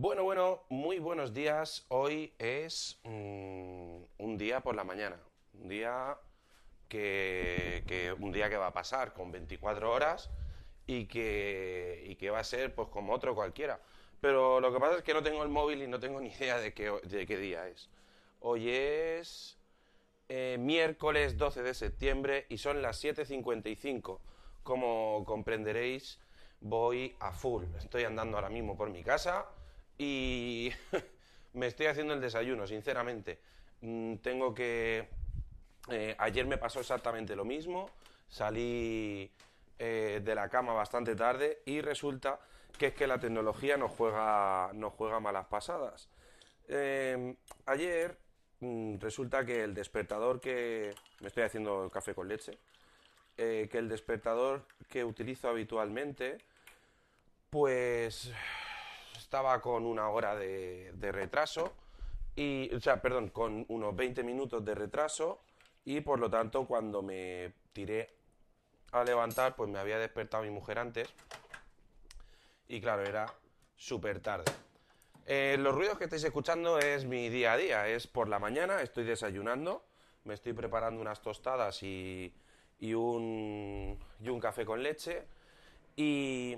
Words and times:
Bueno, 0.00 0.22
bueno, 0.22 0.62
muy 0.68 1.00
buenos 1.00 1.34
días. 1.34 1.84
Hoy 1.88 2.32
es 2.38 3.00
mm, 3.02 3.96
un 4.18 4.38
día 4.38 4.60
por 4.60 4.76
la 4.76 4.84
mañana. 4.84 5.18
Un 5.54 5.68
día 5.68 6.16
que, 6.88 8.14
un 8.20 8.30
día 8.30 8.48
que 8.48 8.56
va 8.56 8.68
a 8.68 8.72
pasar 8.72 9.12
con 9.12 9.32
24 9.32 9.90
horas 9.92 10.30
y 10.86 11.06
que, 11.06 12.04
y 12.06 12.14
que 12.14 12.30
va 12.30 12.38
a 12.38 12.44
ser 12.44 12.76
pues 12.76 12.86
como 12.90 13.12
otro 13.12 13.34
cualquiera. 13.34 13.80
Pero 14.20 14.60
lo 14.60 14.72
que 14.72 14.78
pasa 14.78 14.98
es 14.98 15.02
que 15.02 15.12
no 15.12 15.24
tengo 15.24 15.42
el 15.42 15.48
móvil 15.48 15.82
y 15.82 15.88
no 15.88 15.98
tengo 15.98 16.20
ni 16.20 16.28
idea 16.28 16.58
de 16.58 16.72
qué, 16.72 16.92
de 17.02 17.26
qué 17.26 17.36
día 17.36 17.66
es. 17.66 17.90
Hoy 18.38 18.70
es 18.70 19.58
eh, 20.28 20.58
miércoles 20.60 21.36
12 21.36 21.64
de 21.64 21.74
septiembre 21.74 22.46
y 22.48 22.58
son 22.58 22.82
las 22.82 23.02
7.55. 23.02 24.20
Como 24.62 25.24
comprenderéis, 25.26 26.20
voy 26.60 27.16
a 27.18 27.32
full. 27.32 27.64
Estoy 27.76 28.04
andando 28.04 28.36
ahora 28.36 28.48
mismo 28.48 28.76
por 28.76 28.90
mi 28.90 29.02
casa 29.02 29.48
y 29.98 30.70
me 31.54 31.66
estoy 31.66 31.86
haciendo 31.86 32.14
el 32.14 32.20
desayuno, 32.20 32.66
sinceramente. 32.66 33.38
Mm, 33.82 34.16
tengo 34.16 34.54
que... 34.54 35.08
eh, 35.90 36.14
ayer 36.18 36.46
me 36.46 36.58
pasó 36.58 36.80
exactamente 36.80 37.34
lo 37.36 37.44
mismo. 37.44 37.90
Salí 38.28 39.30
eh, 39.78 40.20
de 40.24 40.34
la 40.34 40.48
cama 40.48 40.72
bastante 40.72 41.14
tarde 41.16 41.62
y 41.66 41.80
resulta 41.80 42.38
que 42.78 42.88
es 42.88 42.94
que 42.94 43.06
la 43.06 43.18
tecnología 43.18 43.76
nos 43.76 43.90
juega, 43.92 44.70
nos 44.74 44.92
juega 44.94 45.20
malas 45.20 45.46
pasadas. 45.46 46.08
Eh, 46.68 47.34
ayer 47.66 48.16
mm, 48.60 48.98
resulta 49.00 49.44
que 49.44 49.64
el 49.64 49.74
despertador 49.74 50.40
que... 50.40 50.94
Me 51.20 51.28
estoy 51.28 51.42
haciendo 51.44 51.84
el 51.84 51.90
café 51.90 52.14
con 52.14 52.28
leche. 52.28 52.58
eh, 53.36 53.68
que 53.70 53.78
el 53.78 53.88
despertador 53.88 54.64
que 54.88 55.04
utilizo 55.04 55.48
habitualmente, 55.48 56.38
pues 57.50 58.32
estaba 59.28 59.60
con 59.60 59.84
una 59.84 60.08
hora 60.08 60.34
de, 60.34 61.12
retraso. 61.12 61.74
Y, 62.34 62.74
o 62.74 62.80
sea, 62.80 63.02
perdón, 63.02 63.28
con 63.28 63.66
unos 63.68 63.94
20 63.94 64.22
minutos 64.22 64.64
de 64.64 64.74
retraso. 64.74 65.42
Y 65.84 66.00
por 66.00 66.18
lo 66.18 66.30
tanto, 66.30 66.66
cuando 66.66 67.02
me 67.02 67.52
tiré 67.74 68.08
a 68.90 69.04
levantar, 69.04 69.54
pues 69.54 69.68
me 69.68 69.78
había 69.78 69.98
despertado 69.98 70.44
mi 70.44 70.50
mujer 70.50 70.78
antes. 70.78 71.12
Y 72.68 72.80
claro, 72.80 73.02
era 73.02 73.26
súper 73.76 74.20
tarde. 74.20 74.50
Eh, 75.26 75.56
los 75.58 75.74
ruidos 75.74 75.98
que 75.98 76.04
estáis 76.04 76.24
escuchando 76.24 76.78
es 76.78 77.04
mi 77.04 77.28
día 77.28 77.52
a 77.52 77.58
día. 77.58 77.86
Es 77.86 78.06
por 78.06 78.30
la 78.30 78.38
mañana, 78.38 78.80
estoy 78.80 79.04
desayunando, 79.04 79.84
me 80.24 80.32
estoy 80.32 80.54
preparando 80.54 81.02
unas 81.02 81.20
tostadas 81.20 81.82
y, 81.82 82.34
y 82.78 82.94
un, 82.94 83.98
y 84.20 84.28
un 84.30 84.40
café 84.40 84.64
con 84.64 84.82
leche. 84.82 85.26
Y, 85.96 86.56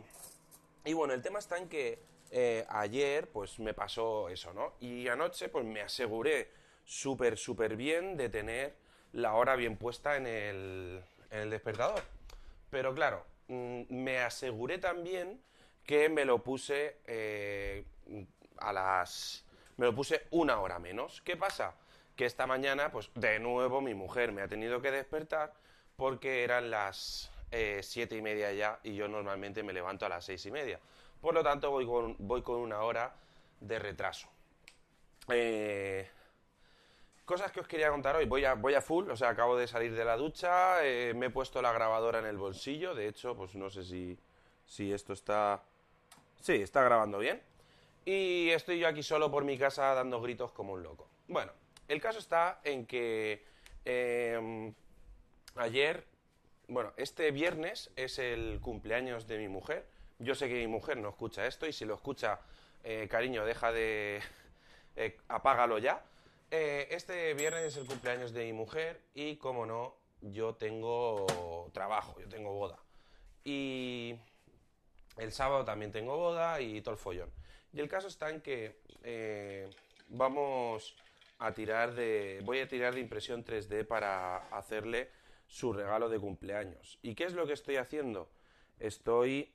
y 0.84 0.92
bueno, 0.92 1.14
el 1.14 1.22
tema 1.22 1.40
está 1.40 1.58
en 1.58 1.68
que 1.68 2.09
eh, 2.30 2.64
ayer 2.68 3.28
pues 3.28 3.58
me 3.58 3.74
pasó 3.74 4.28
eso, 4.28 4.52
¿no? 4.52 4.74
Y 4.80 5.08
anoche 5.08 5.48
pues 5.48 5.64
me 5.64 5.80
aseguré 5.80 6.50
súper, 6.84 7.36
súper 7.36 7.76
bien 7.76 8.16
de 8.16 8.28
tener 8.28 8.74
la 9.12 9.34
hora 9.34 9.56
bien 9.56 9.76
puesta 9.76 10.16
en 10.16 10.26
el, 10.26 11.02
en 11.30 11.40
el 11.40 11.50
despertador. 11.50 12.02
Pero 12.70 12.94
claro, 12.94 13.24
mm, 13.48 13.82
me 13.88 14.20
aseguré 14.20 14.78
también 14.78 15.40
que 15.84 16.08
me 16.08 16.24
lo 16.24 16.42
puse 16.42 16.98
eh, 17.06 17.84
a 18.58 18.72
las... 18.72 19.44
Me 19.76 19.86
lo 19.86 19.94
puse 19.94 20.26
una 20.30 20.60
hora 20.60 20.78
menos. 20.78 21.22
¿Qué 21.22 21.36
pasa? 21.36 21.74
Que 22.14 22.26
esta 22.26 22.46
mañana, 22.46 22.92
pues 22.92 23.10
de 23.14 23.38
nuevo 23.38 23.80
mi 23.80 23.94
mujer 23.94 24.30
me 24.30 24.42
ha 24.42 24.48
tenido 24.48 24.82
que 24.82 24.90
despertar 24.90 25.54
porque 25.96 26.44
eran 26.44 26.70
las 26.70 27.30
eh, 27.50 27.80
siete 27.82 28.16
y 28.16 28.22
media 28.22 28.52
ya 28.52 28.78
y 28.84 28.94
yo 28.94 29.08
normalmente 29.08 29.62
me 29.62 29.72
levanto 29.72 30.06
a 30.06 30.08
las 30.08 30.24
seis 30.24 30.44
y 30.46 30.50
media. 30.50 30.78
Por 31.20 31.34
lo 31.34 31.42
tanto, 31.42 31.70
voy 31.70 31.86
con, 31.86 32.16
voy 32.18 32.42
con 32.42 32.56
una 32.56 32.82
hora 32.82 33.14
de 33.60 33.78
retraso. 33.78 34.28
Eh, 35.28 36.08
Cosas 37.30 37.52
que 37.52 37.60
os 37.60 37.68
quería 37.68 37.90
contar 37.90 38.16
hoy. 38.16 38.24
Voy 38.26 38.44
a, 38.44 38.54
voy 38.54 38.74
a 38.74 38.80
full, 38.80 39.08
o 39.08 39.14
sea, 39.14 39.28
acabo 39.28 39.56
de 39.56 39.68
salir 39.68 39.94
de 39.94 40.04
la 40.04 40.16
ducha, 40.16 40.84
eh, 40.84 41.14
me 41.14 41.26
he 41.26 41.30
puesto 41.30 41.62
la 41.62 41.72
grabadora 41.72 42.18
en 42.18 42.26
el 42.26 42.36
bolsillo. 42.36 42.92
De 42.92 43.06
hecho, 43.06 43.36
pues 43.36 43.54
no 43.54 43.70
sé 43.70 43.84
si, 43.84 44.18
si 44.66 44.92
esto 44.92 45.12
está. 45.12 45.62
Sí, 46.40 46.54
está 46.54 46.82
grabando 46.82 47.18
bien. 47.18 47.40
Y 48.04 48.48
estoy 48.50 48.80
yo 48.80 48.88
aquí 48.88 49.04
solo 49.04 49.30
por 49.30 49.44
mi 49.44 49.56
casa 49.56 49.94
dando 49.94 50.20
gritos 50.20 50.50
como 50.50 50.72
un 50.72 50.82
loco. 50.82 51.06
Bueno, 51.28 51.52
el 51.86 52.00
caso 52.00 52.18
está 52.18 52.60
en 52.64 52.84
que 52.84 53.44
eh, 53.84 54.72
ayer, 55.54 56.04
bueno, 56.66 56.92
este 56.96 57.30
viernes 57.30 57.92
es 57.94 58.18
el 58.18 58.58
cumpleaños 58.60 59.28
de 59.28 59.38
mi 59.38 59.46
mujer. 59.46 59.86
Yo 60.20 60.34
sé 60.34 60.48
que 60.48 60.54
mi 60.54 60.66
mujer 60.66 60.98
no 60.98 61.08
escucha 61.08 61.46
esto 61.46 61.66
y 61.66 61.72
si 61.72 61.86
lo 61.86 61.94
escucha, 61.94 62.40
eh, 62.84 63.08
cariño, 63.10 63.44
deja 63.46 63.72
de... 63.72 64.20
eh, 64.96 65.16
apágalo 65.28 65.78
ya. 65.78 66.04
Eh, 66.50 66.88
este 66.90 67.32
viernes 67.32 67.64
es 67.64 67.76
el 67.78 67.86
cumpleaños 67.86 68.32
de 68.34 68.44
mi 68.44 68.52
mujer 68.52 69.00
y, 69.14 69.36
como 69.36 69.64
no, 69.64 69.94
yo 70.20 70.54
tengo 70.56 71.70
trabajo, 71.72 72.20
yo 72.20 72.28
tengo 72.28 72.52
boda. 72.52 72.78
Y 73.44 74.14
el 75.16 75.32
sábado 75.32 75.64
también 75.64 75.90
tengo 75.90 76.18
boda 76.18 76.60
y 76.60 76.82
todo 76.82 76.92
el 76.92 77.00
follón. 77.00 77.30
Y 77.72 77.80
el 77.80 77.88
caso 77.88 78.08
está 78.08 78.28
en 78.28 78.42
que 78.42 79.70
vamos 80.08 80.96
a 81.38 81.52
tirar 81.54 81.94
de. 81.94 82.40
Voy 82.44 82.60
a 82.60 82.68
tirar 82.68 82.94
de 82.94 83.00
impresión 83.00 83.42
3D 83.42 83.86
para 83.86 84.48
hacerle 84.48 85.08
su 85.46 85.72
regalo 85.72 86.10
de 86.10 86.18
cumpleaños. 86.18 86.98
¿Y 87.00 87.14
qué 87.14 87.24
es 87.24 87.32
lo 87.32 87.46
que 87.46 87.54
estoy 87.54 87.76
haciendo? 87.76 88.28
Estoy 88.78 89.50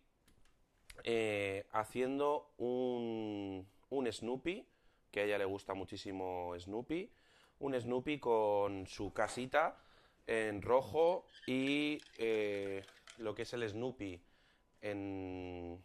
eh, 1.03 1.65
haciendo 1.71 2.53
un, 2.57 3.67
un 3.89 4.11
Snoopy, 4.11 4.65
que 5.11 5.19
a 5.21 5.23
ella 5.23 5.37
le 5.37 5.45
gusta 5.45 5.73
muchísimo 5.73 6.53
Snoopy. 6.57 7.11
Un 7.59 7.79
Snoopy 7.79 8.19
con 8.19 8.85
su 8.87 9.13
casita 9.13 9.77
en 10.27 10.61
rojo 10.61 11.25
y 11.47 12.01
eh, 12.17 12.83
lo 13.17 13.33
que 13.33 13.43
es 13.43 13.53
el 13.53 13.67
Snoopy 13.67 14.19
en, 14.81 15.81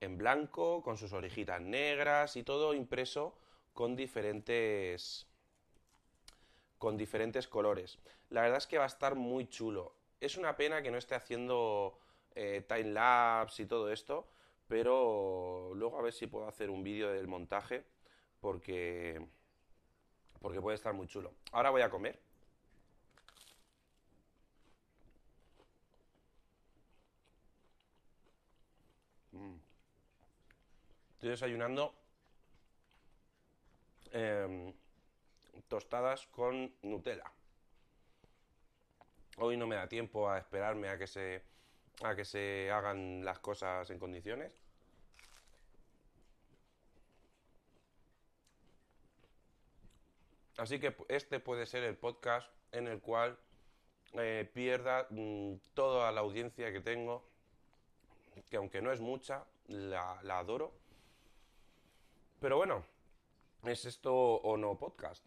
en 0.00 0.18
blanco, 0.18 0.82
con 0.82 0.96
sus 0.96 1.12
orejitas 1.12 1.60
negras 1.60 2.36
y 2.36 2.42
todo 2.42 2.74
impreso 2.74 3.36
con 3.72 3.96
diferentes 3.96 5.26
con 6.78 6.96
diferentes 6.96 7.48
colores. 7.48 7.98
La 8.30 8.42
verdad 8.42 8.58
es 8.58 8.66
que 8.66 8.78
va 8.78 8.84
a 8.84 8.88
estar 8.88 9.14
muy 9.14 9.48
chulo. 9.48 9.94
Es 10.20 10.36
una 10.36 10.56
pena 10.56 10.82
que 10.82 10.90
no 10.90 10.98
esté 10.98 11.14
haciendo 11.14 11.98
eh, 12.36 12.62
time 12.68 12.92
lapse 12.92 13.62
y 13.62 13.66
todo 13.66 13.90
esto, 13.90 14.28
pero 14.68 15.72
luego 15.74 15.98
a 15.98 16.02
ver 16.02 16.12
si 16.12 16.26
puedo 16.26 16.46
hacer 16.46 16.70
un 16.70 16.84
vídeo 16.84 17.10
del 17.12 17.26
montaje 17.26 17.84
porque 18.40 19.26
porque 20.40 20.60
puede 20.60 20.76
estar 20.76 20.92
muy 20.94 21.08
chulo. 21.08 21.32
Ahora 21.52 21.70
voy 21.70 21.82
a 21.82 21.90
comer. 21.90 22.20
Estoy 31.14 31.30
desayunando 31.30 31.94
em, 34.12 34.72
tostadas 35.66 36.26
con 36.28 36.72
Nutella. 36.82 37.32
Hoy 39.38 39.56
no 39.56 39.66
me 39.66 39.76
da 39.76 39.88
tiempo 39.88 40.30
a 40.30 40.38
esperarme 40.38 40.88
a 40.88 40.96
que 40.96 41.06
se 41.06 41.42
a 42.02 42.14
que 42.14 42.24
se 42.24 42.70
hagan 42.70 43.24
las 43.24 43.38
cosas 43.38 43.88
en 43.90 43.98
condiciones. 43.98 44.52
Así 50.58 50.78
que 50.78 50.96
este 51.08 51.38
puede 51.38 51.66
ser 51.66 51.84
el 51.84 51.96
podcast 51.96 52.50
en 52.72 52.86
el 52.86 53.00
cual 53.00 53.38
eh, 54.14 54.48
pierda 54.54 55.06
mm, 55.10 55.54
toda 55.74 56.10
la 56.12 56.20
audiencia 56.20 56.72
que 56.72 56.80
tengo, 56.80 57.24
que 58.48 58.56
aunque 58.56 58.80
no 58.80 58.90
es 58.90 59.00
mucha, 59.00 59.44
la, 59.68 60.18
la 60.22 60.38
adoro. 60.38 60.72
Pero 62.40 62.56
bueno, 62.56 62.84
¿es 63.64 63.84
esto 63.84 64.14
o 64.14 64.56
no 64.56 64.78
podcast? 64.78 65.24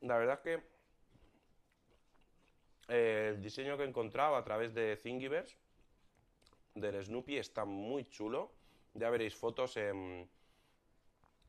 La 0.00 0.18
verdad 0.18 0.34
es 0.34 0.40
que 0.40 0.74
el 2.88 3.40
diseño 3.40 3.76
que 3.76 3.84
he 3.84 3.88
encontrado 3.88 4.36
a 4.36 4.44
través 4.44 4.74
de 4.74 4.96
Thingiverse 4.96 5.56
del 6.74 7.02
Snoopy 7.04 7.36
está 7.38 7.64
muy 7.64 8.04
chulo. 8.08 8.52
Ya 8.94 9.10
veréis 9.10 9.34
fotos 9.34 9.76
en, 9.76 10.28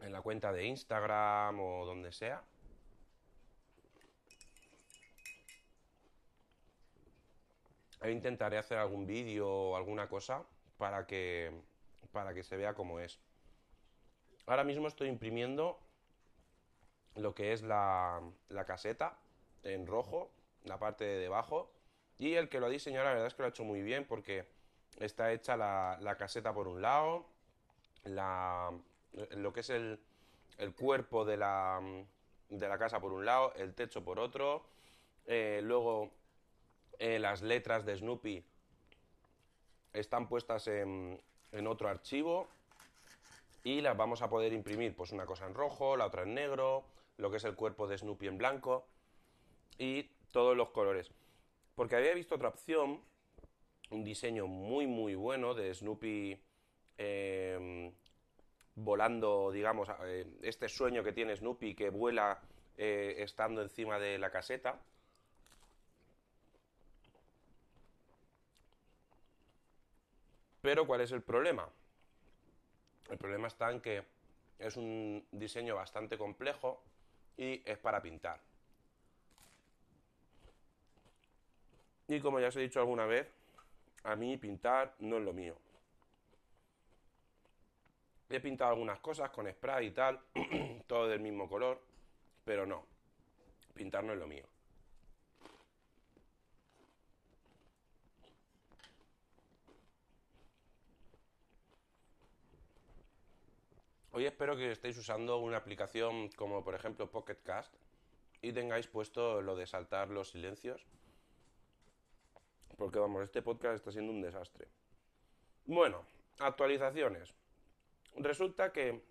en 0.02 0.12
la 0.12 0.22
cuenta 0.22 0.52
de 0.52 0.66
Instagram 0.66 1.60
o 1.60 1.86
donde 1.86 2.12
sea. 2.12 2.44
E 8.02 8.12
intentaré 8.12 8.58
hacer 8.58 8.78
algún 8.78 9.06
vídeo 9.06 9.48
o 9.48 9.76
alguna 9.76 10.08
cosa 10.08 10.44
para 10.78 11.08
que, 11.08 11.52
para 12.12 12.34
que 12.34 12.44
se 12.44 12.58
vea 12.58 12.74
cómo 12.74 13.00
es. 13.00 13.20
Ahora 14.46 14.64
mismo 14.64 14.88
estoy 14.88 15.08
imprimiendo 15.08 15.80
lo 17.16 17.34
que 17.34 17.54
es 17.54 17.64
la, 17.64 18.22
la 18.50 18.66
caseta 18.66 19.18
en 19.64 19.88
rojo, 19.88 20.30
la 20.66 20.78
parte 20.78 21.06
de 21.06 21.20
debajo. 21.20 21.72
Y 22.18 22.34
el 22.34 22.50
que 22.50 22.60
lo 22.60 22.68
ha 22.68 22.70
diseñado, 22.70 23.06
la 23.06 23.12
verdad 23.12 23.28
es 23.28 23.34
que 23.34 23.42
lo 23.42 23.48
ha 23.48 23.50
hecho 23.50 23.64
muy 23.64 23.82
bien 23.82 24.06
porque 24.06 24.46
está 25.00 25.32
hecha 25.32 25.58
la, 25.58 26.16
caseta 26.18 26.54
por 26.54 26.68
un 26.68 26.82
lado, 26.82 27.26
la, 28.04 28.72
lo 29.32 29.54
que 29.54 29.60
es 29.60 29.70
el, 29.70 30.00
cuerpo 30.78 31.26
de 31.26 31.38
la, 31.38 31.82
de 32.50 32.68
la, 32.68 32.78
casa 32.78 33.00
por 33.00 33.12
un 33.12 33.26
lado, 33.26 33.54
el 33.56 33.74
techo 33.74 34.04
por 34.04 34.20
otro, 34.20 34.66
eh, 35.26 35.60
luego 35.64 36.12
eh, 37.00 37.20
las 37.20 37.42
letras 37.42 37.86
de 37.86 37.98
Snoopy 37.98 38.44
están 39.92 40.28
puestas 40.28 40.68
en, 40.68 41.20
en 41.52 41.68
otro 41.68 41.90
archivo 41.90 42.48
y 43.64 43.82
las 43.82 43.98
vamos 43.98 44.22
a 44.22 44.30
poder 44.30 44.54
imprimir, 44.54 44.96
pues 44.96 45.12
una 45.12 45.26
cosa 45.26 45.46
en 45.48 45.54
rojo, 45.54 45.98
la 45.98 46.06
otra 46.06 46.24
en 46.24 46.34
negro, 46.34 46.86
lo 47.18 47.32
que 47.32 47.38
es 47.38 47.44
el 47.44 47.56
cuerpo 47.56 47.88
de 47.88 47.98
Snoopy 47.98 48.28
en 48.28 48.38
blanco 48.38 48.88
y 49.78 50.10
todos 50.36 50.58
los 50.58 50.72
colores. 50.72 51.10
Porque 51.76 51.96
había 51.96 52.14
visto 52.14 52.36
otra 52.36 52.50
opción, 52.50 53.00
un 53.90 54.04
diseño 54.04 54.48
muy 54.48 54.86
muy 54.86 55.16
bueno 55.16 55.54
de 55.54 55.74
Snoopy 55.74 56.38
em, 56.98 57.94
volando, 58.76 59.50
digamos, 59.54 59.88
eh, 60.04 60.28
este 60.42 60.68
sueño 60.68 61.06
que 61.06 61.14
tiene 61.14 61.38
Snoopy 61.38 61.74
que 61.74 61.90
vuela 61.90 62.42
eh, 62.76 63.16
estando 63.20 63.62
encima 63.62 63.98
de 63.98 64.18
la 64.20 64.30
caseta. 64.30 64.78
Pero 70.62 70.86
¿cuál 70.86 71.00
es 71.00 71.14
el 71.14 71.22
problema? 71.22 71.70
El 73.10 73.18
problema 73.18 73.48
está 73.48 73.72
en 73.72 73.80
que 73.80 74.04
es 74.60 74.76
un 74.76 75.26
diseño 75.32 75.76
bastante 75.76 76.18
complejo 76.18 76.84
y 77.38 77.62
es 77.64 77.78
para 77.78 78.02
pintar. 78.02 78.42
Y 82.08 82.20
como 82.20 82.40
ya 82.40 82.50
os 82.50 82.56
he 82.56 82.62
dicho 82.62 82.80
alguna 82.80 83.06
vez, 83.06 83.32
a 84.04 84.16
mí 84.16 84.38
pintar 84.38 84.96
no 85.00 85.18
es 85.18 85.24
lo 85.24 85.34
mío. 85.34 85.58
He 88.30 88.40
pintado 88.40 88.72
algunas 88.72 89.00
cosas 89.00 89.30
con 89.30 89.52
spray 89.52 89.88
y 89.88 89.92
tal, 89.92 90.20
todo 90.88 91.08
del 91.08 91.20
mismo 91.20 91.48
color, 91.48 91.82
pero 92.44 92.66
no, 92.66 92.86
pintar 93.74 94.04
no 94.04 94.14
es 94.14 94.20
lo 94.20 94.28
mío. 94.28 94.46
Hoy 104.12 104.26
espero 104.26 104.56
que 104.56 104.72
estéis 104.72 104.98
usando 104.98 105.40
una 105.40 105.58
aplicación 105.58 106.30
como 106.38 106.64
por 106.64 106.74
ejemplo 106.74 107.12
Pocket 107.12 107.36
Cast 107.44 107.74
y 108.42 108.54
tengáis 108.54 108.88
puesto 108.88 109.42
lo 109.42 109.58
de 109.58 109.68
saltar 109.68 110.10
los 110.10 110.30
silencios. 110.30 110.86
Porque 112.78 113.00
vamos, 113.00 113.24
este 113.24 113.42
podcast 113.42 113.76
está 113.76 113.92
siendo 113.92 114.12
un 114.12 114.22
desastre. 114.22 114.68
Bueno, 115.66 116.06
actualizaciones. 116.40 117.34
Resulta 118.18 118.72
que 118.72 119.02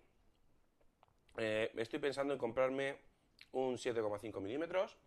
eh, 1.37 1.71
estoy 1.75 1.99
pensando 1.99 2.33
en 2.33 2.39
comprarme 2.39 2.97
un 3.51 3.75
7,5 3.75 4.39
milímetros. 4.41 4.97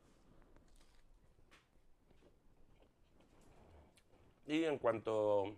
Y 4.47 4.65
en 4.65 4.79
cuanto 4.79 5.57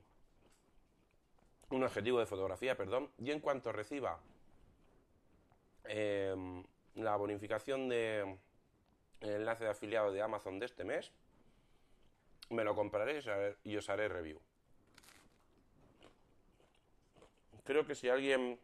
un 1.70 1.85
objetivo 1.85 2.19
de 2.19 2.26
fotografía, 2.26 2.76
perdón, 2.76 3.11
y 3.19 3.31
en 3.31 3.41
cuanto 3.41 3.70
reciba 3.70 4.19
em, 5.85 6.64
la 6.96 7.17
bonificación 7.17 7.88
de 7.88 8.37
el 9.20 9.31
enlace 9.31 9.64
de 9.64 9.70
afiliado 9.70 10.12
de 10.12 10.23
Amazon 10.23 10.58
de 10.58 10.67
este 10.67 10.82
mes, 10.82 11.12
me 12.50 12.64
lo 12.64 12.75
compraré 12.75 13.23
y 13.64 13.76
os 13.76 13.88
haré 13.88 14.08
review. 14.08 14.41
Creo 17.64 17.87
que 17.87 17.94
si 17.94 18.08
alguien 18.08 18.58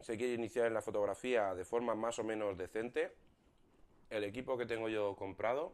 se 0.00 0.16
quiere 0.16 0.34
iniciar 0.34 0.66
en 0.66 0.74
la 0.74 0.82
fotografía 0.82 1.54
de 1.54 1.64
forma 1.64 1.94
más 1.94 2.18
o 2.18 2.24
menos 2.24 2.56
decente, 2.56 3.12
el 4.10 4.24
equipo 4.24 4.56
que 4.56 4.66
tengo 4.66 4.88
yo 4.88 5.16
comprado, 5.16 5.72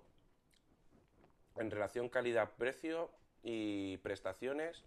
en 1.57 1.71
relación 1.71 2.09
calidad-precio 2.09 3.11
y 3.43 3.99
prestaciones, 3.99 4.85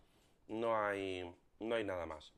no 0.47 0.77
hay, 0.77 1.31
no 1.59 1.75
hay 1.75 1.83
nada 1.83 2.05
más. 2.05 2.33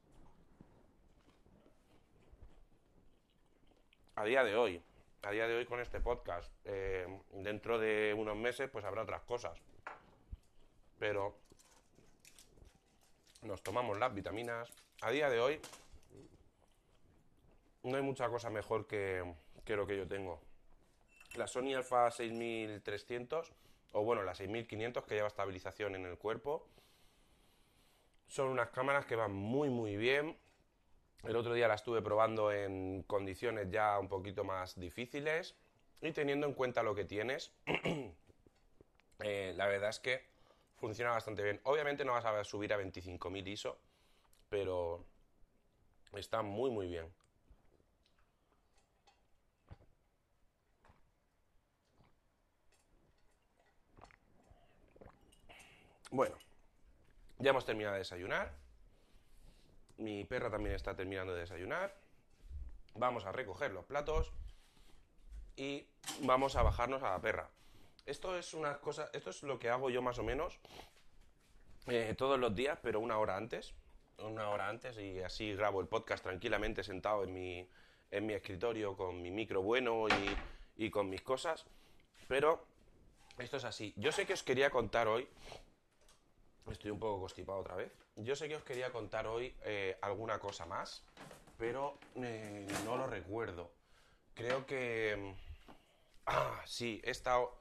A 4.16 4.26
día 4.26 4.44
de 4.44 4.56
hoy, 4.56 4.82
a 5.24 5.32
día 5.32 5.48
de 5.48 5.56
hoy 5.56 5.66
con 5.66 5.80
este 5.80 6.00
podcast, 6.00 6.52
eh, 6.66 7.08
dentro 7.34 7.80
de 7.80 8.14
unos 8.18 8.36
meses 8.36 8.70
pues 8.70 8.86
habrá 8.86 9.04
otras 9.04 9.22
cosas. 9.24 9.60
Pero 11.00 11.38
nos 13.42 13.62
tomamos 13.62 13.98
las 13.98 14.14
vitaminas. 14.14 14.72
A 15.02 15.12
día 15.12 15.30
de 15.30 15.40
hoy 15.40 15.62
no 17.84 17.96
hay 17.96 18.04
mucha 18.04 18.30
cosa 18.30 18.50
mejor 18.50 18.88
que, 18.88 19.24
que 19.66 19.76
lo 19.76 19.86
que 19.88 19.98
yo 19.98 20.08
tengo. 20.08 20.42
La 21.36 21.48
Sony 21.48 21.76
Alpha 21.76 22.10
6300, 22.10 23.54
o 23.94 24.04
bueno, 24.04 24.24
la 24.24 24.34
6500 24.34 25.04
que 25.04 25.16
lleva 25.16 25.28
estabilización 25.28 25.96
en 25.96 26.06
el 26.06 26.18
cuerpo, 26.18 26.68
son 28.28 28.50
unas 28.50 28.70
cámaras 28.70 29.06
que 29.06 29.16
van 29.16 29.34
muy 29.34 29.70
muy 29.70 29.98
bien. 29.98 30.38
El 31.24 31.36
otro 31.36 31.54
día 31.54 31.68
la 31.68 31.76
estuve 31.76 32.02
probando 32.02 32.52
en 32.52 33.04
condiciones 33.04 33.70
ya 33.70 34.00
un 34.00 34.08
poquito 34.08 34.44
más 34.44 34.80
difíciles 34.80 35.56
y 36.02 36.12
teniendo 36.12 36.48
en 36.48 36.54
cuenta 36.54 36.84
lo 36.84 36.96
que 36.96 37.06
tienes, 37.06 37.52
eh, 39.20 39.54
la 39.56 39.68
verdad 39.68 39.90
es 39.90 40.00
que 40.00 40.26
funciona 40.78 41.12
bastante 41.12 41.44
bien. 41.44 41.60
Obviamente 41.64 42.06
no 42.06 42.14
vas 42.14 42.26
a 42.26 42.44
subir 42.44 42.74
a 42.74 42.78
25.000 42.78 43.48
ISO, 43.48 43.78
pero 44.50 45.04
está 46.14 46.42
muy 46.42 46.70
muy 46.70 46.88
bien. 46.88 47.12
Bueno, 56.10 56.38
ya 57.40 57.50
hemos 57.50 57.66
terminado 57.66 57.94
de 57.94 58.00
desayunar. 58.00 58.67
Mi 59.98 60.24
perra 60.26 60.50
también 60.50 60.76
está 60.76 60.96
terminando 60.96 61.34
de 61.34 61.42
desayunar. 61.42 61.96
Vamos 62.96 63.26
a 63.26 63.32
recoger 63.32 63.72
los 63.72 63.86
platos 63.86 64.32
y 65.56 65.88
vamos 66.22 66.56
a 66.56 66.64
bajarnos 66.64 67.04
a 67.04 67.12
la 67.12 67.22
perra. 67.22 67.50
Esto 68.06 68.38
es 68.38 68.54
una 68.54 68.78
cosa, 68.80 69.10
esto 69.14 69.30
es 69.30 69.44
lo 69.44 69.60
que 69.60 69.70
hago 69.70 69.90
yo 69.90 70.02
más 70.02 70.18
o 70.20 70.24
menos 70.24 70.60
eh, 71.88 72.16
todos 72.18 72.40
los 72.40 72.56
días, 72.56 72.80
pero 72.82 73.00
una 73.00 73.18
hora 73.18 73.36
antes. 73.38 73.74
Una 74.20 74.50
hora 74.50 74.68
antes 74.68 74.98
y 74.98 75.22
así 75.22 75.54
grabo 75.54 75.80
el 75.80 75.88
podcast 75.88 76.24
tranquilamente 76.24 76.84
sentado 76.84 77.24
en 77.24 77.34
mi, 77.34 77.70
en 78.10 78.26
mi 78.26 78.34
escritorio 78.34 78.96
con 78.96 79.22
mi 79.22 79.30
micro 79.30 79.62
bueno 79.62 80.08
y, 80.08 80.84
y 80.86 80.90
con 80.90 81.10
mis 81.10 81.22
cosas. 81.22 81.66
Pero 82.28 82.66
esto 83.38 83.58
es 83.58 83.64
así. 83.64 83.94
Yo 83.96 84.12
sé 84.12 84.26
que 84.26 84.34
os 84.34 84.42
quería 84.42 84.72
contar 84.72 85.08
hoy 85.08 85.28
Estoy 86.72 86.92
un 86.92 87.00
poco 87.00 87.22
constipado 87.22 87.60
otra 87.60 87.76
vez. 87.76 87.92
Yo 88.18 88.36
sé 88.36 88.48
que 88.48 88.56
os 88.56 88.64
quería 88.64 88.92
contar 88.92 89.28
hoy 89.28 89.54
eh, 89.64 89.96
alguna 90.02 90.40
cosa 90.40 90.66
más, 90.66 91.04
pero 91.58 92.00
eh, 92.16 92.66
no 92.84 92.98
lo 92.98 93.06
recuerdo. 93.06 93.72
Creo 94.34 94.66
que... 94.66 95.16
Mm, 95.16 95.32
ah, 96.26 96.62
sí, 96.66 97.00
he 97.04 97.12
estado... 97.12 97.56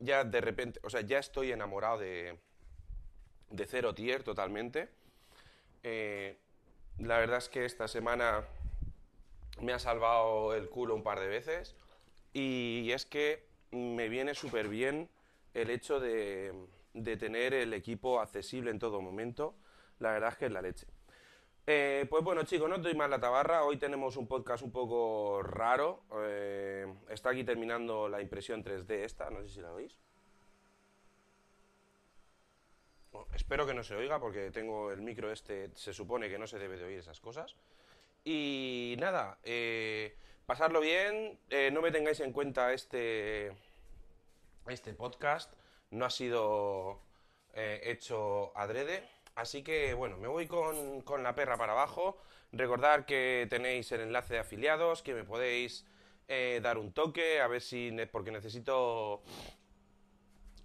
Ya 0.00 0.22
de 0.22 0.40
repente, 0.42 0.80
o 0.82 0.90
sea, 0.90 1.00
ya 1.00 1.18
estoy 1.18 1.50
enamorado 1.50 1.98
de, 1.98 2.38
de 3.48 3.66
Zero 3.66 3.94
Tier 3.94 4.22
totalmente. 4.22 4.90
Eh, 5.82 6.36
la 6.98 7.18
verdad 7.18 7.38
es 7.38 7.48
que 7.48 7.64
esta 7.64 7.88
semana 7.88 8.44
me 9.60 9.72
ha 9.72 9.78
salvado 9.78 10.54
el 10.54 10.68
culo 10.68 10.94
un 10.94 11.02
par 11.02 11.20
de 11.20 11.28
veces 11.28 11.74
y 12.34 12.90
es 12.92 13.06
que 13.06 13.46
me 13.70 14.08
viene 14.08 14.34
súper 14.34 14.68
bien 14.68 15.08
el 15.54 15.70
hecho 15.70 16.00
de 16.00 16.52
de 16.94 17.16
tener 17.16 17.52
el 17.52 17.74
equipo 17.74 18.20
accesible 18.20 18.70
en 18.70 18.78
todo 18.78 19.02
momento. 19.02 19.54
La 19.98 20.12
verdad 20.12 20.30
es 20.30 20.38
que 20.38 20.46
es 20.46 20.52
la 20.52 20.62
leche. 20.62 20.86
Eh, 21.66 22.06
pues 22.08 22.22
bueno, 22.22 22.44
chicos, 22.44 22.68
no 22.68 22.78
doy 22.78 22.94
más 22.94 23.10
la 23.10 23.20
tabarra. 23.20 23.64
Hoy 23.64 23.76
tenemos 23.76 24.16
un 24.16 24.26
podcast 24.26 24.62
un 24.62 24.70
poco 24.70 25.42
raro. 25.42 26.04
Eh, 26.22 26.86
está 27.08 27.30
aquí 27.30 27.42
terminando 27.44 28.08
la 28.08 28.20
impresión 28.20 28.62
3D 28.62 28.90
esta, 29.04 29.28
no 29.30 29.42
sé 29.42 29.48
si 29.48 29.60
la 29.60 29.72
veis. 29.72 29.98
espero 33.32 33.64
que 33.66 33.74
no 33.74 33.84
se 33.84 33.94
oiga 33.94 34.18
porque 34.20 34.50
tengo 34.50 34.90
el 34.90 35.00
micro 35.00 35.30
este, 35.30 35.70
se 35.74 35.92
supone 35.92 36.28
que 36.28 36.38
no 36.38 36.46
se 36.48 36.58
debe 36.58 36.76
de 36.76 36.84
oír 36.84 36.98
esas 36.98 37.20
cosas. 37.20 37.56
Y 38.24 38.96
nada, 38.98 39.38
eh, 39.42 40.16
pasarlo 40.46 40.80
bien, 40.80 41.38
no 41.72 41.82
me 41.82 41.92
tengáis 41.92 42.20
en 42.20 42.32
cuenta 42.32 42.72
este, 42.72 43.52
este 44.66 44.94
podcast 44.94 45.54
no 45.90 46.04
ha 46.04 46.10
sido 46.10 47.00
eh, 47.54 47.80
hecho 47.84 48.56
adrede. 48.56 49.08
Así 49.34 49.62
que 49.62 49.94
bueno, 49.94 50.16
me 50.16 50.28
voy 50.28 50.46
con, 50.46 51.22
la 51.22 51.34
perra 51.34 51.56
para 51.56 51.72
abajo. 51.72 52.18
Recordad 52.52 53.04
que 53.04 53.46
tenéis 53.50 53.90
el 53.92 54.02
enlace 54.02 54.34
de 54.34 54.40
afiliados, 54.40 55.02
que 55.02 55.14
me 55.14 55.24
podéis 55.24 55.86
eh, 56.28 56.60
dar 56.62 56.78
un 56.78 56.92
toque, 56.92 57.40
a 57.40 57.48
ver 57.48 57.60
si, 57.60 57.92
porque 58.12 58.30
necesito 58.30 59.22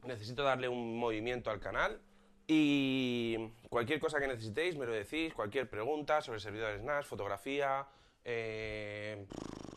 necesito 0.03 0.43
darle 0.43 0.69
un 0.69 0.97
movimiento 0.97 1.51
al 1.51 1.59
canal 1.59 1.99
y 2.47 3.37
cualquier 3.69 3.99
cosa 3.99 4.19
que 4.19 4.27
necesitéis 4.27 4.75
me 4.75 4.87
lo 4.87 4.93
decís, 4.93 5.33
cualquier 5.35 5.69
pregunta 5.69 6.21
sobre 6.21 6.39
servidores 6.39 6.81
NAS, 6.81 7.05
fotografía, 7.05 7.85
eh, 8.25 9.27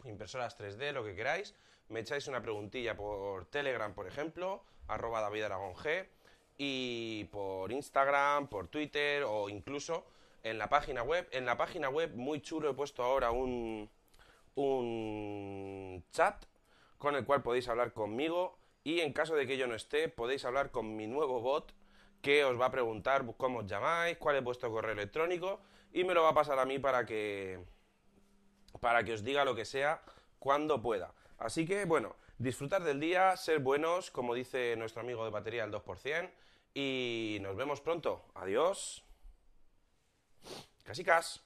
impresoras 0.05 0.59
3D, 0.59 0.93
lo 0.93 1.05
que 1.05 1.15
queráis, 1.15 1.55
me 1.89 2.01
echáis 2.01 2.27
una 2.29 2.43
preguntilla 2.43 2.97
por 2.97 3.47
Telegram, 3.47 3.95
por 3.95 4.07
ejemplo, 4.07 4.65
arroba 4.89 5.21
David 5.21 5.45
y 6.59 7.25
por 7.25 7.73
Instagram, 7.73 8.49
por 8.49 8.69
Twitter 8.69 9.25
o 9.25 9.49
incluso 9.49 10.07
en 10.43 10.59
la 10.59 10.69
página 10.69 11.03
web. 11.03 11.29
En 11.33 11.47
la 11.47 11.57
página 11.57 11.89
web, 11.89 12.15
muy 12.15 12.41
chulo, 12.41 12.71
he 12.71 12.75
puesto 12.75 13.03
ahora 13.03 13.31
un, 13.31 13.91
un 14.55 16.05
chat 16.13 16.45
con 16.99 17.17
el 17.17 17.25
cual 17.25 17.43
podéis 17.43 17.69
hablar 17.69 17.93
conmigo 17.93 18.59
y 18.85 19.01
en 19.01 19.13
caso 19.13 19.35
de 19.35 19.47
que 19.47 19.57
yo 19.57 19.67
no 19.67 19.75
esté, 19.75 20.09
podéis 20.09 20.45
hablar 20.45 20.71
con 20.71 20.97
mi 20.97 21.07
nuevo 21.07 21.41
bot 21.41 21.73
que 22.21 22.45
os 22.45 22.61
va 22.61 22.67
a 22.67 22.71
preguntar 22.71 23.25
cómo 23.37 23.61
os 23.61 23.67
llamáis, 23.67 24.17
cuál 24.19 24.37
es 24.37 24.45
vuestro 24.45 24.71
correo 24.71 24.93
electrónico 24.93 25.61
y 25.93 26.05
me 26.05 26.15
lo 26.15 26.23
va 26.23 26.31
a 26.31 26.35
pasar 26.35 26.59
a 26.59 26.65
mí 26.65 26.79
para 26.79 27.05
que 27.05 27.61
para 28.81 29.05
que 29.05 29.13
os 29.13 29.23
diga 29.23 29.45
lo 29.45 29.55
que 29.55 29.65
sea 29.65 30.03
cuando 30.39 30.81
pueda. 30.81 31.13
Así 31.45 31.67
que 31.67 31.85
bueno, 31.85 32.17
disfrutar 32.39 32.85
del 32.85 33.01
día, 33.01 33.37
ser 33.37 33.59
buenos, 33.59 34.11
como 34.11 34.35
dice 34.35 34.77
nuestro 34.77 35.03
amigo 35.03 35.25
de 35.25 35.31
batería 35.31 35.65
el 35.65 35.73
2%, 35.73 36.31
y 36.75 37.39
nos 37.41 37.57
vemos 37.57 37.81
pronto. 37.81 38.25
Adiós. 38.35 39.05
Casi 40.85 41.05
cas. 41.05 41.43